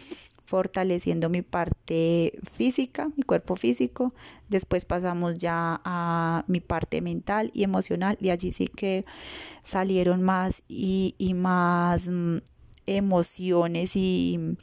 fortaleciendo 0.51 1.29
mi 1.29 1.43
parte 1.43 2.37
física, 2.43 3.09
mi 3.15 3.23
cuerpo 3.23 3.55
físico, 3.55 4.13
después 4.49 4.83
pasamos 4.83 5.37
ya 5.37 5.79
a 5.85 6.43
mi 6.49 6.59
parte 6.59 6.99
mental 6.99 7.51
y 7.53 7.63
emocional 7.63 8.17
y 8.19 8.31
allí 8.31 8.51
sí 8.51 8.67
que 8.67 9.05
salieron 9.63 10.21
más 10.21 10.63
y, 10.67 11.15
más 11.35 12.09
mm, 12.09 12.39
emociones 12.85 13.95
y 13.95 14.57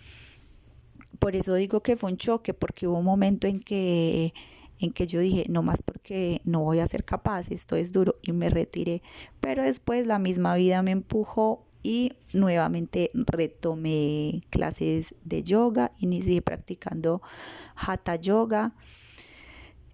por 1.21 1.35
eso 1.35 1.55
digo 1.55 1.83
que 1.83 1.97
fue 1.97 2.11
un 2.11 2.19
choque, 2.19 2.53
porque 2.53 2.87
hubo 2.87 2.99
un 2.99 3.07
momento 3.07 3.47
en 3.47 3.59
que, 3.59 4.35
en 4.81 4.93
que 4.93 5.07
yo 5.07 5.21
dije, 5.21 5.47
no 5.49 5.63
más 5.63 5.81
porque 5.81 6.43
no 6.45 6.61
voy 6.61 6.81
a 6.81 6.87
ser 6.87 7.03
capaz, 7.03 7.51
esto 7.51 7.77
es 7.77 7.93
duro, 7.93 8.17
y 8.21 8.33
me 8.33 8.51
retiré. 8.51 9.01
Pero 9.41 9.65
después 9.65 10.07
la 10.07 10.19
misma 10.19 10.55
vida 10.55 10.83
me 10.83 10.91
empujó 10.91 11.65
y 11.89 12.13
nuevamente 12.35 13.11
retomé 13.15 14.43
clases 14.51 15.15
de 15.25 15.43
yoga, 15.43 15.91
inicié 16.01 16.43
practicando 16.43 17.23
hatha 17.75 18.17
yoga 18.17 18.75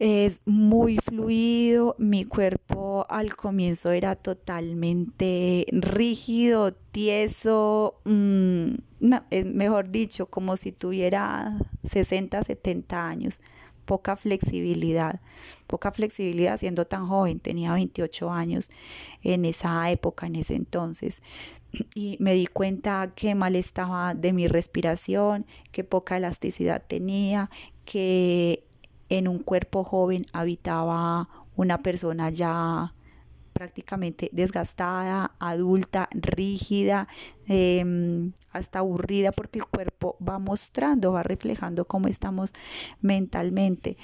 es 0.00 0.40
muy 0.44 0.96
fluido, 0.96 1.94
mi 1.98 2.24
cuerpo 2.24 3.06
al 3.08 3.36
comienzo 3.36 3.92
era 3.92 4.16
totalmente 4.16 5.66
rígido, 5.70 6.72
tieso, 6.72 8.00
mm, 8.04 8.74
mejor 9.54 9.90
dicho, 9.90 10.26
como 10.26 10.56
si 10.56 10.72
tuviera 10.72 11.56
60, 11.84 12.42
70 12.42 13.08
años, 13.08 13.40
poca 13.84 14.16
flexibilidad, 14.16 15.20
poca 15.66 15.92
flexibilidad 15.92 16.58
siendo 16.58 16.86
tan 16.86 17.06
joven, 17.06 17.38
tenía 17.38 17.74
28 17.74 18.30
años 18.32 18.70
en 19.22 19.44
esa 19.44 19.90
época, 19.90 20.26
en 20.26 20.36
ese 20.36 20.56
entonces. 20.56 21.22
Y 21.94 22.16
me 22.20 22.34
di 22.34 22.46
cuenta 22.46 23.12
que 23.14 23.34
mal 23.34 23.56
estaba 23.56 24.14
de 24.14 24.32
mi 24.32 24.48
respiración, 24.48 25.46
que 25.72 25.84
poca 25.84 26.16
elasticidad 26.16 26.82
tenía, 26.86 27.50
que 27.84 28.64
en 29.08 29.28
un 29.28 29.38
cuerpo 29.38 29.84
joven 29.84 30.24
habitaba 30.32 31.28
una 31.56 31.78
persona 31.78 32.30
ya 32.30 32.94
prácticamente 33.52 34.28
desgastada, 34.32 35.32
adulta, 35.38 36.08
rígida, 36.12 37.06
em, 37.46 38.32
hasta 38.52 38.80
aburrida, 38.80 39.30
porque 39.32 39.60
el 39.60 39.66
cuerpo 39.66 40.16
va 40.20 40.38
mostrando, 40.38 41.12
va 41.12 41.22
reflejando 41.22 41.84
cómo 41.86 42.08
estamos 42.08 42.52
mentalmente. 43.00 43.96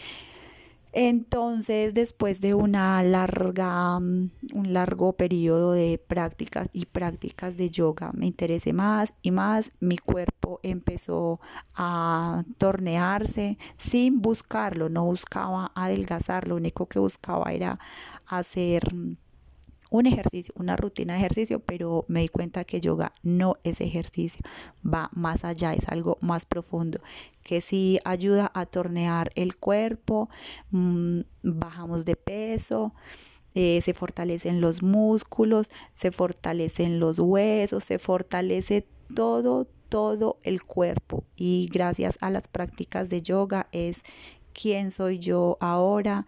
Entonces, 0.92 1.94
después 1.94 2.40
de 2.40 2.54
una 2.54 3.02
larga, 3.02 4.00
mm, 4.00 4.30
un 4.54 4.72
largo 4.72 5.12
periodo 5.12 5.72
de 5.72 6.02
prácticas 6.04 6.68
y 6.72 6.86
prácticas 6.86 7.56
de 7.56 7.70
yoga, 7.70 8.10
me 8.12 8.26
interesé 8.26 8.72
más 8.72 9.14
y 9.22 9.30
más. 9.30 9.72
Mi 9.80 9.98
cuerpo 9.98 10.58
empezó 10.62 11.40
a 11.76 12.44
tornearse 12.58 13.56
sin 13.78 14.20
buscarlo, 14.20 14.88
no 14.88 15.04
buscaba 15.04 15.70
adelgazar, 15.74 16.48
lo 16.48 16.56
único 16.56 16.86
que 16.86 16.98
buscaba 16.98 17.52
era 17.52 17.78
hacer 18.28 18.94
mm, 18.94 19.16
un 19.90 20.06
ejercicio, 20.06 20.54
una 20.56 20.76
rutina 20.76 21.14
de 21.14 21.18
ejercicio, 21.20 21.60
pero 21.60 22.04
me 22.08 22.20
di 22.20 22.28
cuenta 22.28 22.64
que 22.64 22.80
yoga 22.80 23.12
no 23.22 23.56
es 23.64 23.80
ejercicio, 23.80 24.42
va 24.82 25.10
más 25.14 25.44
allá, 25.44 25.74
es 25.74 25.88
algo 25.88 26.16
más 26.20 26.46
profundo, 26.46 27.00
que 27.42 27.60
sí 27.60 27.98
ayuda 28.04 28.50
a 28.54 28.66
tornear 28.66 29.32
el 29.34 29.56
cuerpo, 29.56 30.30
mm, 30.70 31.20
bajamos 31.42 32.04
de 32.04 32.16
peso. 32.16 32.94
Eh, 33.56 33.80
se 33.82 33.94
fortalecen 33.94 34.60
los 34.60 34.80
músculos, 34.80 35.70
se 35.92 36.12
fortalecen 36.12 37.00
los 37.00 37.18
huesos, 37.18 37.82
se 37.82 37.98
fortalece 37.98 38.86
todo, 39.12 39.66
todo 39.88 40.38
el 40.44 40.62
cuerpo. 40.62 41.24
Y 41.34 41.68
gracias 41.72 42.16
a 42.20 42.30
las 42.30 42.46
prácticas 42.46 43.10
de 43.10 43.22
yoga 43.22 43.66
es 43.72 44.02
quién 44.52 44.90
soy 44.92 45.18
yo 45.18 45.56
ahora, 45.60 46.26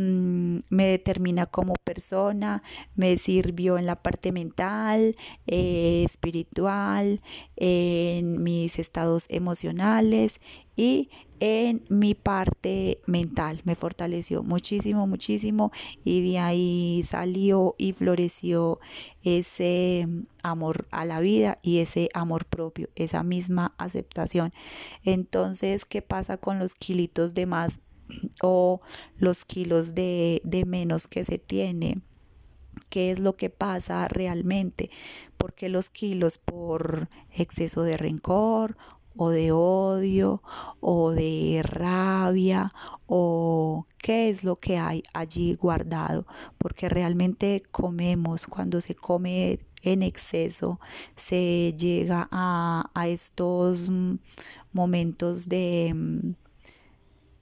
Mm, 0.00 0.60
me 0.70 0.86
determina 0.86 1.46
como 1.46 1.74
persona, 1.74 2.62
me 2.94 3.16
sirvió 3.16 3.78
en 3.78 3.86
la 3.86 3.96
parte 3.96 4.30
mental, 4.30 5.16
eh, 5.48 6.04
espiritual, 6.04 7.20
en 7.56 8.40
mis 8.44 8.78
estados 8.78 9.26
emocionales 9.28 10.40
y 10.76 11.10
en 11.40 11.84
mi 11.88 12.14
parte 12.14 13.00
mental. 13.06 13.60
Me 13.64 13.74
fortaleció 13.74 14.44
muchísimo, 14.44 15.08
muchísimo 15.08 15.72
y 16.04 16.30
de 16.30 16.38
ahí 16.38 17.02
salió 17.04 17.74
y 17.76 17.92
floreció 17.92 18.78
ese 19.24 20.06
amor 20.44 20.86
a 20.92 21.04
la 21.06 21.18
vida 21.18 21.58
y 21.60 21.78
ese 21.78 22.08
amor 22.14 22.46
propio, 22.46 22.88
esa 22.94 23.24
misma 23.24 23.72
aceptación. 23.78 24.52
Entonces, 25.02 25.84
¿qué 25.84 26.02
pasa 26.02 26.36
con 26.36 26.60
los 26.60 26.76
kilitos 26.76 27.34
de 27.34 27.46
más 27.46 27.80
o 28.42 28.80
los 29.16 29.44
kilos 29.44 29.94
de, 29.94 30.40
menos 30.66 31.06
que 31.06 31.24
se 31.24 31.38
tiene 31.38 32.00
qué 32.90 33.10
es 33.10 33.18
lo 33.18 33.36
que 33.36 33.50
pasa 33.50 34.08
realmente, 34.08 34.90
porque 35.36 35.68
los 35.68 35.90
kilos 35.90 36.38
por 36.38 37.08
exceso 37.30 37.82
de 37.82 37.96
rencor 37.96 38.76
o 39.16 39.30
de 39.30 39.52
odio 39.52 40.42
o 40.80 41.10
de 41.10 41.60
rabia 41.64 42.72
o 43.06 43.86
qué 43.98 44.28
es 44.28 44.44
lo 44.44 44.56
que 44.56 44.78
hay 44.78 45.02
allí 45.12 45.54
guardado, 45.54 46.26
porque 46.56 46.88
realmente 46.88 47.62
comemos, 47.70 48.46
cuando 48.46 48.80
se 48.80 48.94
come 48.94 49.58
en 49.82 50.02
exceso, 50.02 50.80
se 51.16 51.74
llega 51.76 52.28
a, 52.30 52.90
estos 53.06 53.90
mm, 53.90 54.14
momentos 54.72 55.48
de 55.48 55.92
mm, 55.94 56.30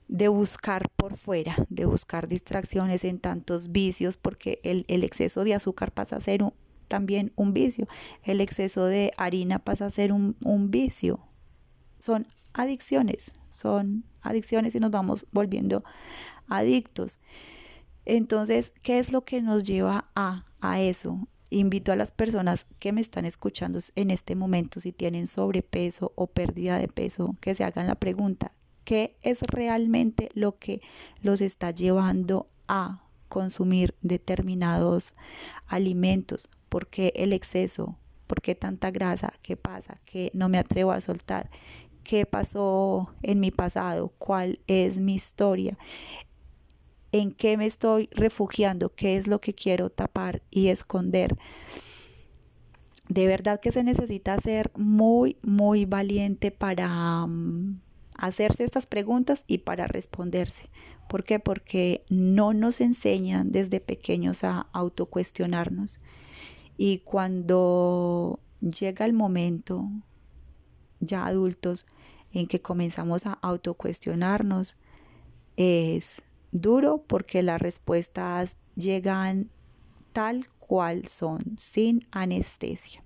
de 0.07 0.27
buscar 0.29 0.89
por 0.95 1.17
fuera, 1.17 1.55
de 1.69 1.85
buscar 1.85 2.27
distracciones 2.27 3.03
en 3.03 3.19
tantos 3.19 3.71
vicios, 3.71 4.17
porque 4.17 4.59
el, 4.63 4.85
exceso 5.03 5.43
de 5.43 5.53
azúcar 5.53 5.91
pasa 5.91 6.17
a 6.17 6.21
ser 6.21 6.41
también 6.87 7.33
un 7.35 7.53
vicio, 7.53 7.87
el 8.23 8.39
exceso 8.39 8.85
de 8.85 9.11
harina 9.17 9.59
pasa 9.59 9.85
a 9.85 9.91
ser 9.91 10.13
un, 10.13 10.37
un 10.43 10.71
vicio, 10.71 11.19
son 11.97 12.27
adicciones, 12.53 13.33
son 13.49 14.05
adicciones 14.21 14.75
y 14.75 14.79
nos 14.79 14.91
vamos 14.91 15.27
volviendo 15.31 15.83
adictos. 16.49 17.19
Entonces, 18.05 18.71
¿qué 18.83 18.99
es 18.99 19.11
lo 19.11 19.25
que 19.25 19.41
nos 19.41 19.63
lleva 19.63 20.09
a, 20.15 20.45
a 20.61 20.79
eso? 20.79 21.27
Invito 21.49 21.91
a 21.91 21.97
las 21.97 22.11
personas 22.11 22.65
que 22.79 22.93
me 22.93 23.01
están 23.01 23.25
escuchando 23.25 23.79
en 23.95 24.11
este 24.11 24.35
momento, 24.35 24.79
si 24.79 24.93
tienen 24.93 25.27
sobrepeso 25.27 26.13
o 26.15 26.27
pérdida 26.27 26.77
de 26.77 26.87
peso, 26.87 27.35
que 27.41 27.55
se 27.55 27.65
hagan 27.65 27.87
la 27.87 27.95
pregunta, 27.95 28.51
¿qué 28.87 29.17
es 29.21 29.41
realmente 29.41 30.29
lo 30.33 30.55
que 30.55 30.79
los 31.21 31.41
está 31.41 31.71
llevando 31.71 32.47
a 32.69 33.03
consumir 33.27 33.93
determinados 34.01 35.13
alimentos? 35.67 36.47
¿Por 36.69 36.87
qué 36.87 37.11
el 37.17 37.33
exceso? 37.33 37.97
¿Por 38.27 38.41
qué 38.41 38.55
tanta 38.55 38.89
grasa? 38.91 39.33
¿Qué 39.41 39.57
pasa? 39.57 39.97
Que 40.05 40.31
no 40.33 40.47
me 40.47 40.57
atrevo 40.57 40.93
a 40.93 41.01
soltar 41.01 41.49
qué 42.05 42.25
pasó 42.25 43.13
en 43.23 43.41
mi 43.41 43.51
pasado, 43.51 44.13
cuál 44.17 44.61
es 44.67 45.01
mi 45.01 45.15
historia, 45.15 45.77
en 47.11 47.33
qué 47.33 47.57
me 47.57 47.65
estoy 47.65 48.07
refugiando, 48.13 48.95
qué 48.95 49.17
es 49.17 49.27
lo 49.27 49.41
que 49.41 49.53
quiero 49.53 49.89
tapar 49.89 50.41
y 50.49 50.69
esconder. 50.69 51.37
De 53.09 53.27
verdad 53.27 53.59
que 53.59 53.73
se 53.73 53.83
necesita 53.83 54.39
ser 54.39 54.71
muy, 54.77 55.35
muy 55.41 55.83
valiente 55.83 56.51
para 56.51 57.27
mm, 57.27 57.81
hacerse 58.17 58.63
estas 58.63 58.85
preguntas 58.85 59.43
y 59.47 59.59
para 59.59 59.87
responderse. 59.87 60.67
¿Por 61.07 61.23
qué? 61.23 61.39
Porque 61.39 62.05
no 62.09 62.53
nos 62.53 62.81
enseñan 62.81 63.51
desde 63.51 63.79
pequeños 63.79 64.43
a 64.43 64.67
autocuestionarnos. 64.73 65.99
Y 66.77 66.99
cuando 66.99 68.39
llega 68.61 69.05
el 69.05 69.13
momento, 69.13 69.89
ya 70.99 71.25
adultos, 71.25 71.85
en 72.33 72.47
que 72.47 72.61
comenzamos 72.61 73.25
a 73.25 73.33
autocuestionarnos 73.33 74.77
es 75.55 76.23
duro 76.51 77.03
porque 77.07 77.41
las 77.41 77.61
respuestas 77.61 78.57
llegan 78.75 79.49
tal 80.13 80.47
cual 80.59 81.07
son, 81.07 81.57
sin 81.57 82.01
anestesia. 82.11 83.03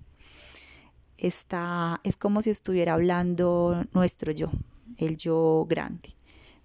Está, 1.16 2.00
es 2.02 2.16
como 2.16 2.42
si 2.42 2.50
estuviera 2.50 2.94
hablando 2.94 3.82
nuestro 3.92 4.32
yo, 4.32 4.50
el 4.98 5.16
yo 5.16 5.66
grande. 5.68 6.14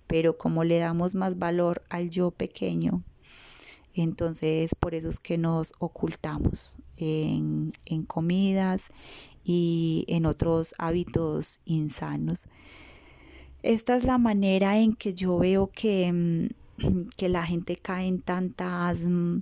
Pero 0.07 0.37
como 0.37 0.63
le 0.63 0.79
damos 0.79 1.15
más 1.15 1.37
valor 1.37 1.83
al 1.89 2.09
yo 2.09 2.31
pequeño, 2.31 3.03
entonces 3.93 4.75
por 4.75 4.95
eso 4.95 5.09
es 5.09 5.19
que 5.19 5.37
nos 5.37 5.73
ocultamos 5.79 6.77
en, 6.97 7.73
en 7.85 8.03
comidas 8.03 8.87
y 9.43 10.05
en 10.07 10.25
otros 10.25 10.75
hábitos 10.77 11.61
insanos. 11.65 12.47
Esta 13.63 13.95
es 13.95 14.03
la 14.03 14.17
manera 14.17 14.77
en 14.77 14.93
que 14.93 15.13
yo 15.13 15.37
veo 15.39 15.71
que, 15.71 16.11
mm, 16.13 17.09
que 17.17 17.27
la 17.27 17.45
gente 17.45 17.75
cae 17.75 18.07
en 18.07 18.21
tantas, 18.21 19.01
mm, 19.01 19.39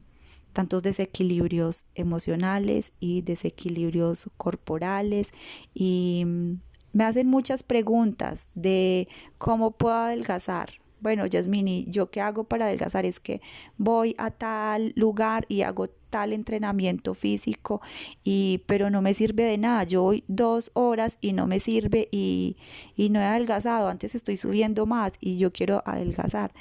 tantos 0.53 0.83
desequilibrios 0.83 1.85
emocionales 1.95 2.93
y 2.99 3.21
desequilibrios 3.21 4.29
corporales 4.37 5.31
y 5.73 6.23
mm, 6.25 6.53
me 6.95 7.03
hacen 7.03 7.27
muchas 7.27 7.61
preguntas 7.61 8.47
de 8.55 9.09
cómo 9.37 9.71
puedo 9.71 9.95
adelgazar, 9.95 10.69
bueno, 11.01 11.25
Yasmini, 11.25 11.85
¿yo 11.89 12.09
qué 12.09 12.21
hago 12.21 12.45
para 12.45 12.65
adelgazar? 12.65 13.05
Es 13.05 13.19
que 13.19 13.41
voy 13.77 14.15
a 14.17 14.31
tal 14.31 14.93
lugar 14.95 15.45
y 15.49 15.61
hago 15.63 15.89
tal 16.09 16.31
entrenamiento 16.31 17.13
físico, 17.13 17.81
y, 18.23 18.63
pero 18.65 18.89
no 18.89 19.01
me 19.01 19.13
sirve 19.13 19.43
de 19.43 19.57
nada. 19.57 19.83
Yo 19.83 20.03
voy 20.03 20.23
dos 20.29 20.71
horas 20.73 21.17
y 21.19 21.33
no 21.33 21.47
me 21.47 21.59
sirve 21.59 22.07
y, 22.11 22.55
y 22.95 23.09
no 23.09 23.19
he 23.19 23.25
adelgazado. 23.25 23.89
Antes 23.89 24.15
estoy 24.15 24.37
subiendo 24.37 24.85
más 24.85 25.11
y 25.19 25.37
yo 25.37 25.51
quiero 25.51 25.83
adelgazar. 25.85 26.53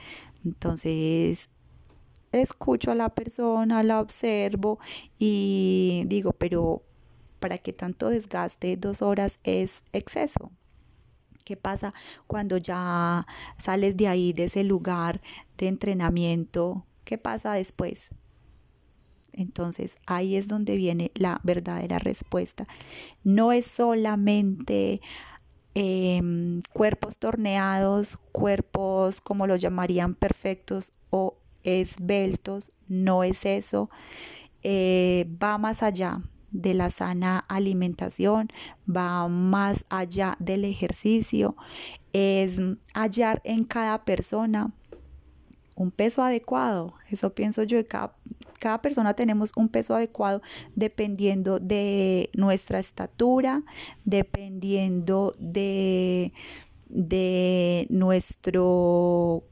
Entonces, 0.44 1.50
escucho 2.32 2.90
a 2.90 2.96
la 2.96 3.14
persona, 3.14 3.84
la 3.84 4.00
observo 4.00 4.80
y 5.16 6.02
digo, 6.06 6.32
pero 6.32 6.82
¿para 7.44 7.58
qué 7.58 7.74
tanto 7.74 8.08
desgaste? 8.08 8.78
Dos 8.78 9.02
horas 9.02 9.38
es 9.44 9.82
exceso. 9.92 10.50
¿Qué 11.44 11.58
pasa 11.58 11.92
cuando 12.26 12.56
ya 12.56 13.26
sales 13.58 13.98
de 13.98 14.08
ahí, 14.08 14.32
de 14.32 14.44
ese 14.44 14.64
lugar 14.64 15.20
de 15.58 15.68
entrenamiento? 15.68 16.86
¿Qué 17.04 17.18
pasa 17.18 17.52
después? 17.52 18.08
Entonces 19.34 19.98
ahí 20.06 20.36
es 20.36 20.48
donde 20.48 20.76
viene 20.76 21.10
la 21.16 21.38
verdadera 21.42 21.98
respuesta. 21.98 22.66
No 23.24 23.52
es 23.52 23.66
solamente 23.66 25.02
em, 25.74 26.62
cuerpos 26.72 27.18
torneados, 27.18 28.16
cuerpos 28.32 29.20
como 29.20 29.46
lo 29.46 29.56
llamarían 29.56 30.14
perfectos 30.14 30.94
o 31.10 31.36
esbeltos, 31.62 32.72
no 32.88 33.22
es 33.22 33.44
eso. 33.44 33.90
Eh, 34.62 35.26
va 35.42 35.58
más 35.58 35.82
allá 35.82 36.22
de 36.54 36.72
la 36.72 36.88
sana 36.88 37.40
alimentación, 37.48 38.48
va 38.88 39.28
más 39.28 39.84
allá 39.90 40.36
del 40.38 40.64
ejercicio, 40.64 41.56
es 42.12 42.60
hallar 42.94 43.42
en 43.44 43.64
cada 43.64 44.04
persona 44.04 44.72
un 45.74 45.90
peso 45.90 46.22
adecuado. 46.22 46.94
Eso 47.10 47.34
pienso 47.34 47.64
yo, 47.64 47.84
cada, 47.86 48.14
cada 48.60 48.80
persona 48.80 49.14
tenemos 49.14 49.52
un 49.56 49.68
peso 49.68 49.94
adecuado 49.96 50.40
dependiendo 50.76 51.58
de 51.58 52.30
nuestra 52.34 52.78
estatura, 52.78 53.64
dependiendo 54.04 55.34
de, 55.38 56.32
de 56.88 57.88
nuestro 57.90 59.42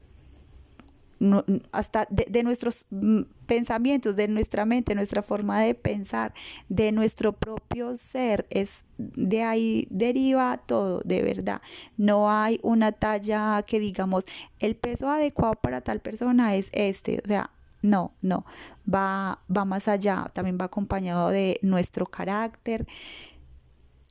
hasta 1.71 2.07
de, 2.09 2.43
nuestros 2.43 2.85
mm, 2.89 3.21
pensamientos, 3.45 4.15
de 4.15 4.27
nuestra 4.27 4.65
mente, 4.65 4.95
nuestra 4.95 5.21
forma 5.21 5.61
de 5.61 5.75
pensar, 5.75 6.33
de 6.69 6.91
nuestro 6.91 7.33
propio 7.33 7.95
ser, 7.97 8.45
es 8.49 8.85
de 8.97 9.43
ahí 9.43 9.87
deriva 9.89 10.57
todo, 10.65 11.01
de 11.05 11.21
verdad. 11.21 11.61
No 11.97 12.31
hay 12.31 12.59
una 12.63 12.91
talla 12.91 13.63
que 13.65 13.79
digamos, 13.79 14.25
el 14.59 14.75
peso 14.75 15.09
adecuado 15.09 15.55
para 15.55 15.81
tal 15.81 15.99
persona 15.99 16.55
es 16.55 16.69
este, 16.73 17.19
o 17.23 17.27
sea, 17.27 17.51
no, 17.81 18.13
no, 18.21 18.45
va, 18.91 19.39
va 19.55 19.65
más 19.65 19.87
allá, 19.87 20.25
también 20.33 20.57
va 20.59 20.65
acompañado 20.65 21.29
de 21.29 21.59
nuestro 21.61 22.05
carácter, 22.05 22.87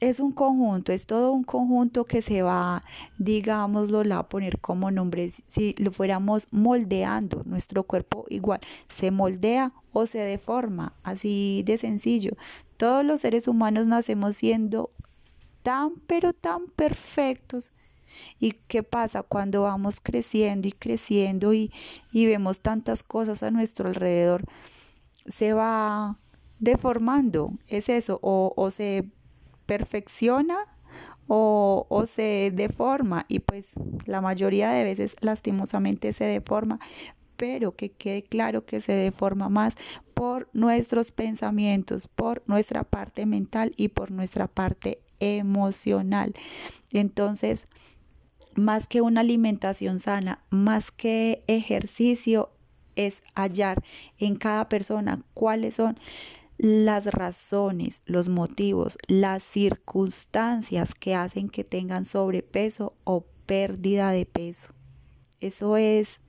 es 0.03 0.19
un 0.19 0.33
conjunto, 0.33 0.91
es 0.91 1.07
todo 1.07 1.31
un 1.31 1.45
conjunto 1.45 2.05
que 2.05 2.23
se 2.23 2.43
va, 2.43 2.83
digámoslo, 3.19 4.03
a 4.12 4.29
poner 4.29 4.59
como 4.59 4.91
nombre, 4.91 5.31
si 5.47 5.77
lo 5.79 5.93
fuéramos 5.93 6.49
moldeando, 6.51 7.43
nuestro 7.45 7.85
cuerpo 7.85 8.25
igual 8.29 8.61
se 8.88 9.12
moldea 9.12 9.73
o 9.93 10.07
se 10.07 10.19
deforma, 10.19 10.93
así 11.05 11.62
de 11.67 11.79
sencillo. 11.79 12.33
Todos 12.79 13.05
los 13.05 13.21
seres 13.21 13.47
humanos 13.47 13.87
nacemos 13.87 14.35
siendo 14.37 14.91
tan, 15.62 15.93
pero 16.09 16.33
tan 16.33 16.67
perfectos. 16.67 17.71
¿Y 18.41 18.53
qué 18.67 18.83
pasa 18.83 19.23
cuando 19.23 19.62
vamos 19.62 20.01
creciendo 20.03 20.67
y 20.67 20.73
creciendo 20.73 21.55
y, 21.55 21.73
y 22.12 22.27
vemos 22.27 22.61
tantas 22.61 23.05
cosas 23.05 23.45
a 23.45 23.53
nuestro 23.53 23.88
alrededor? 23.88 24.45
Se 25.27 25.53
va 25.53 26.19
deformando, 26.59 27.53
es 27.69 27.88
eso, 27.88 28.19
o, 28.21 28.53
o 28.57 28.71
se 28.73 29.09
perfecciona 29.73 30.59
o, 31.29 31.87
o, 31.89 32.05
se 32.05 32.53
deforma 32.55 33.25
y 33.27 33.39
pues 33.39 33.73
la 34.05 34.21
mayoría 34.21 34.71
de 34.71 34.85
veces 34.85 35.17
lastimosamente 35.23 36.13
se 36.13 36.25
deforma, 36.25 36.79
pero 37.39 37.75
que 37.75 37.91
quede 37.91 38.23
claro 38.23 38.67
que 38.67 38.83
se 38.83 38.93
deforma 38.93 39.49
más 39.49 39.77
por 40.13 40.51
nuestros 40.53 41.11
pensamientos, 41.11 42.07
por 42.07 42.43
nuestra 42.47 42.85
parte 42.85 43.25
mental 43.25 43.73
y 43.79 43.89
por 43.89 44.11
nuestra 44.11 44.47
parte 44.47 45.01
emocional. 45.21 46.35
Entonces, 46.93 47.65
más 48.57 48.87
que 48.87 49.01
una 49.01 49.23
alimentación 49.23 50.01
sana, 50.01 50.45
más 50.51 50.91
que 50.91 51.45
ejercicio, 51.47 52.51
es 52.95 53.23
hallar 53.35 53.83
en 54.19 54.37
cada 54.37 54.69
persona 54.69 55.23
cuáles 55.33 55.77
son 55.77 55.99
las 56.59 57.07
razones, 57.07 58.03
los 58.07 58.29
motivos, 58.29 58.99
las 59.09 59.43
circunstancias 59.43 60.95
que 60.95 61.15
hacen 61.15 61.49
que 61.49 61.65
tengan 61.65 62.05
sobrepeso 62.05 62.95
o 63.05 63.27
pérdida 63.47 64.11
de 64.11 64.27
peso. 64.27 64.69
Eso 65.41 65.77
es, 65.77 66.21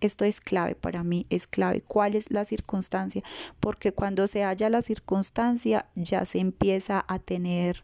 esto 0.00 0.24
es 0.24 0.40
clave 0.40 0.74
para 0.74 1.04
mí, 1.04 1.26
es 1.28 1.46
clave. 1.46 1.82
¿Cuál 1.82 2.14
es 2.14 2.30
la 2.30 2.44
circunstancia? 2.44 3.22
Porque 3.60 3.92
cuando 3.92 4.26
se 4.26 4.42
halla 4.42 4.70
la 4.70 4.82
circunstancia 4.82 5.86
ya 5.94 6.24
se 6.24 6.38
empieza 6.38 7.04
a 7.06 7.18
tener 7.18 7.82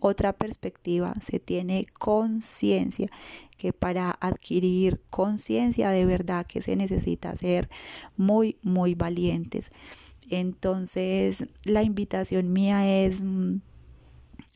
otra 0.00 0.32
perspectiva, 0.32 1.14
se 1.20 1.40
tiene 1.40 1.86
conciencia, 1.98 3.08
que 3.56 3.72
para 3.72 4.16
adquirir 4.20 5.00
conciencia 5.10 5.90
de 5.90 6.04
verdad 6.04 6.46
que 6.46 6.62
se 6.62 6.76
necesita 6.76 7.34
ser 7.36 7.68
muy, 8.16 8.56
muy 8.62 8.94
valientes. 8.94 9.70
Entonces, 10.30 11.48
la 11.64 11.82
invitación 11.82 12.52
mía 12.52 13.04
es 13.04 13.22
mm, 13.22 13.60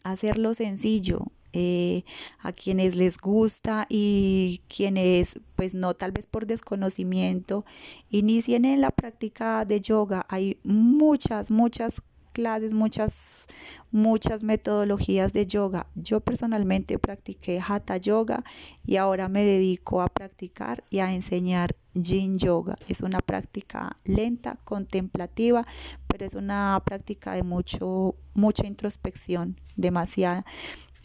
hacerlo 0.05 0.55
sencillo, 0.55 1.26
eh, 1.55 2.05
a 2.38 2.50
quienes 2.52 2.96
les 2.96 3.18
gusta 3.18 3.87
y 3.90 4.62
quienes 4.74 5.35
pues 5.55 5.74
no 5.74 5.92
tal 5.92 6.11
vez 6.11 6.26
por 6.26 6.46
desconocimiento 6.46 7.66
inicien 8.09 8.64
en 8.64 8.81
la 8.81 8.90
práctica 8.90 9.66
de 9.66 9.83
yoga 9.83 10.24
hay 10.31 10.57
muchas 10.64 11.50
muchas 11.50 12.00
clases, 12.33 12.75
muchas, 12.75 13.47
muchas 13.90 14.42
metodologías 14.42 15.33
de 15.33 15.47
yoga. 15.47 15.87
Yo 15.95 16.21
personalmente 16.21 16.99
practiqué 16.99 17.61
Hatha 17.66 17.97
Yoga 17.99 18.42
y 18.85 18.97
ahora 18.97 19.29
me 19.29 19.45
dedico 19.45 20.03
a 20.03 20.09
practicar 20.09 20.83
y 20.90 20.99
a 20.99 21.12
enseñar 21.12 21.77
Yin 21.95 22.38
Yoga. 22.38 22.77
Es 22.88 23.03
una 23.03 23.21
práctica 23.21 23.97
lenta, 24.05 24.59
contemplativa, 24.64 25.66
pero 26.09 26.25
es 26.25 26.35
una 26.35 26.83
práctica 26.85 27.35
de 27.35 27.42
mucho, 27.42 28.16
mucha 28.35 28.66
introspección, 28.66 29.57
demasiada. 29.77 30.45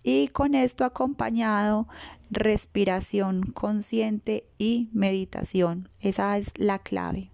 Y 0.04 0.30
con 0.30 0.56
esto 0.56 0.86
acompañado 0.86 1.88
respiración 2.30 3.44
consciente 3.44 4.48
y 4.58 4.90
meditación. 4.94 5.90
Esa 6.02 6.38
es 6.38 6.58
la 6.58 6.80
clave, 6.80 7.32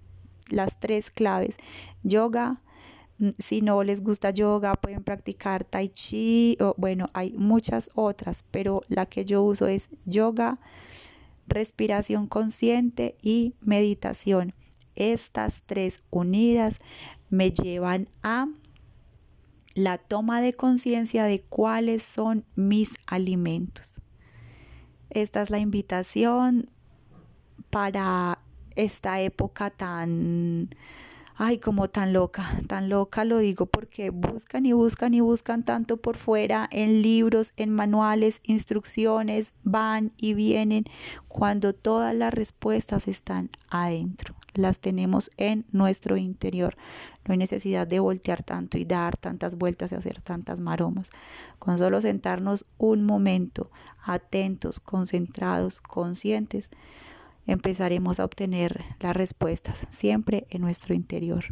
las 0.50 0.80
tres 0.80 1.10
claves. 1.10 1.58
Yoga, 2.04 2.62
si 3.38 3.62
no 3.62 3.84
les 3.84 4.02
gusta 4.02 4.32
yoga, 4.32 4.76
pueden 4.76 5.04
practicar 5.04 5.64
tai 5.64 5.90
chi 5.90 6.58
o 6.60 6.74
bueno, 6.78 7.08
hay 7.14 7.34
muchas 7.34 7.90
otras, 7.96 8.44
pero 8.52 8.82
la 8.88 9.06
que 9.06 9.26
yo 9.26 9.44
uso 9.44 9.68
es 9.68 9.90
yoga, 10.06 10.60
respiración 11.48 12.28
consciente 12.28 13.16
y 13.22 13.56
meditación. 13.62 14.54
Estas 14.96 15.64
tres 15.66 16.04
unidas 16.12 16.80
me 17.30 17.52
llevan 17.52 18.10
a 18.22 18.48
la 19.76 19.98
toma 19.98 20.42
de 20.42 20.54
conciencia 20.54 21.26
de 21.26 21.42
cuáles 21.42 22.04
son 22.04 22.46
mis 22.56 22.96
alimentos. 23.08 24.02
Esta 25.10 25.42
es 25.42 25.50
la 25.50 25.60
invitación 25.60 26.70
para 27.70 28.40
esta 28.76 29.22
época 29.22 29.70
tan 29.70 30.70
ay, 31.36 31.58
como 31.58 31.88
tan 31.88 32.14
loca, 32.14 32.46
tan 32.68 32.90
loca 32.90 33.26
lo 33.26 33.38
digo 33.38 33.66
porque 33.66 34.10
buscan 34.10 34.66
y 34.66 34.74
buscan 34.74 35.14
y 35.14 35.22
buscan 35.22 35.64
tanto 35.64 35.98
por 35.98 36.18
fuera 36.18 36.68
en 36.72 37.02
libros, 37.02 37.54
en 37.58 37.70
manuales, 37.70 38.42
instrucciones, 38.44 39.54
van 39.64 40.12
y 40.18 40.34
vienen, 40.34 40.86
cuando 41.28 41.74
todas 41.74 42.14
las 42.16 42.34
respuestas 42.34 43.08
están 43.08 43.50
adentro, 43.70 44.36
las 44.54 44.80
tenemos 44.80 45.32
en 45.38 45.66
nuestro 45.72 46.18
interior. 46.18 46.76
No 47.26 47.32
hay 47.32 47.38
necesidad 47.38 47.88
de 47.88 48.00
voltear 48.00 48.44
tanto 48.44 48.78
y 48.78 48.86
dar 48.86 49.18
tantas 49.18 49.56
vueltas 49.56 49.92
y 49.92 49.96
hacer 49.96 50.22
tantas 50.22 50.60
maromas. 50.60 51.10
Con 51.58 51.78
solo 51.78 52.02
sentarnos 52.02 52.66
un 52.78 53.06
momento, 53.06 53.72
atentos, 54.06 54.80
concentrados, 54.80 55.80
conscientes, 55.80 56.70
empezaremos 57.48 58.20
a 58.20 58.26
obtener 58.26 58.84
las 59.00 59.16
respuestas 59.16 59.86
siempre 59.90 60.46
en 60.50 60.62
nuestro 60.62 60.94
interior. 60.94 61.46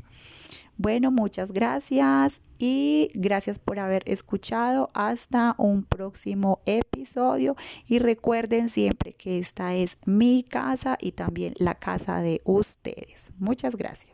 Bueno, 0.77 1.11
muchas 1.11 1.51
gracias 1.51 2.41
y 2.57 3.09
gracias 3.13 3.59
por 3.59 3.77
haber 3.77 4.01
escuchado. 4.07 4.89
Hasta 4.95 5.53
un 5.59 5.83
próximo 5.83 6.59
episodio 6.65 7.55
y 7.87 7.99
recuerden 7.99 8.67
siempre 8.67 9.13
que 9.13 9.37
esta 9.37 9.75
es 9.75 9.97
mi 10.05 10.43
casa 10.43 10.97
y 10.99 11.11
también 11.11 11.53
la 11.59 11.75
casa 11.75 12.21
de 12.21 12.41
ustedes. 12.45 13.31
Muchas 13.37 13.75
gracias. 13.75 14.10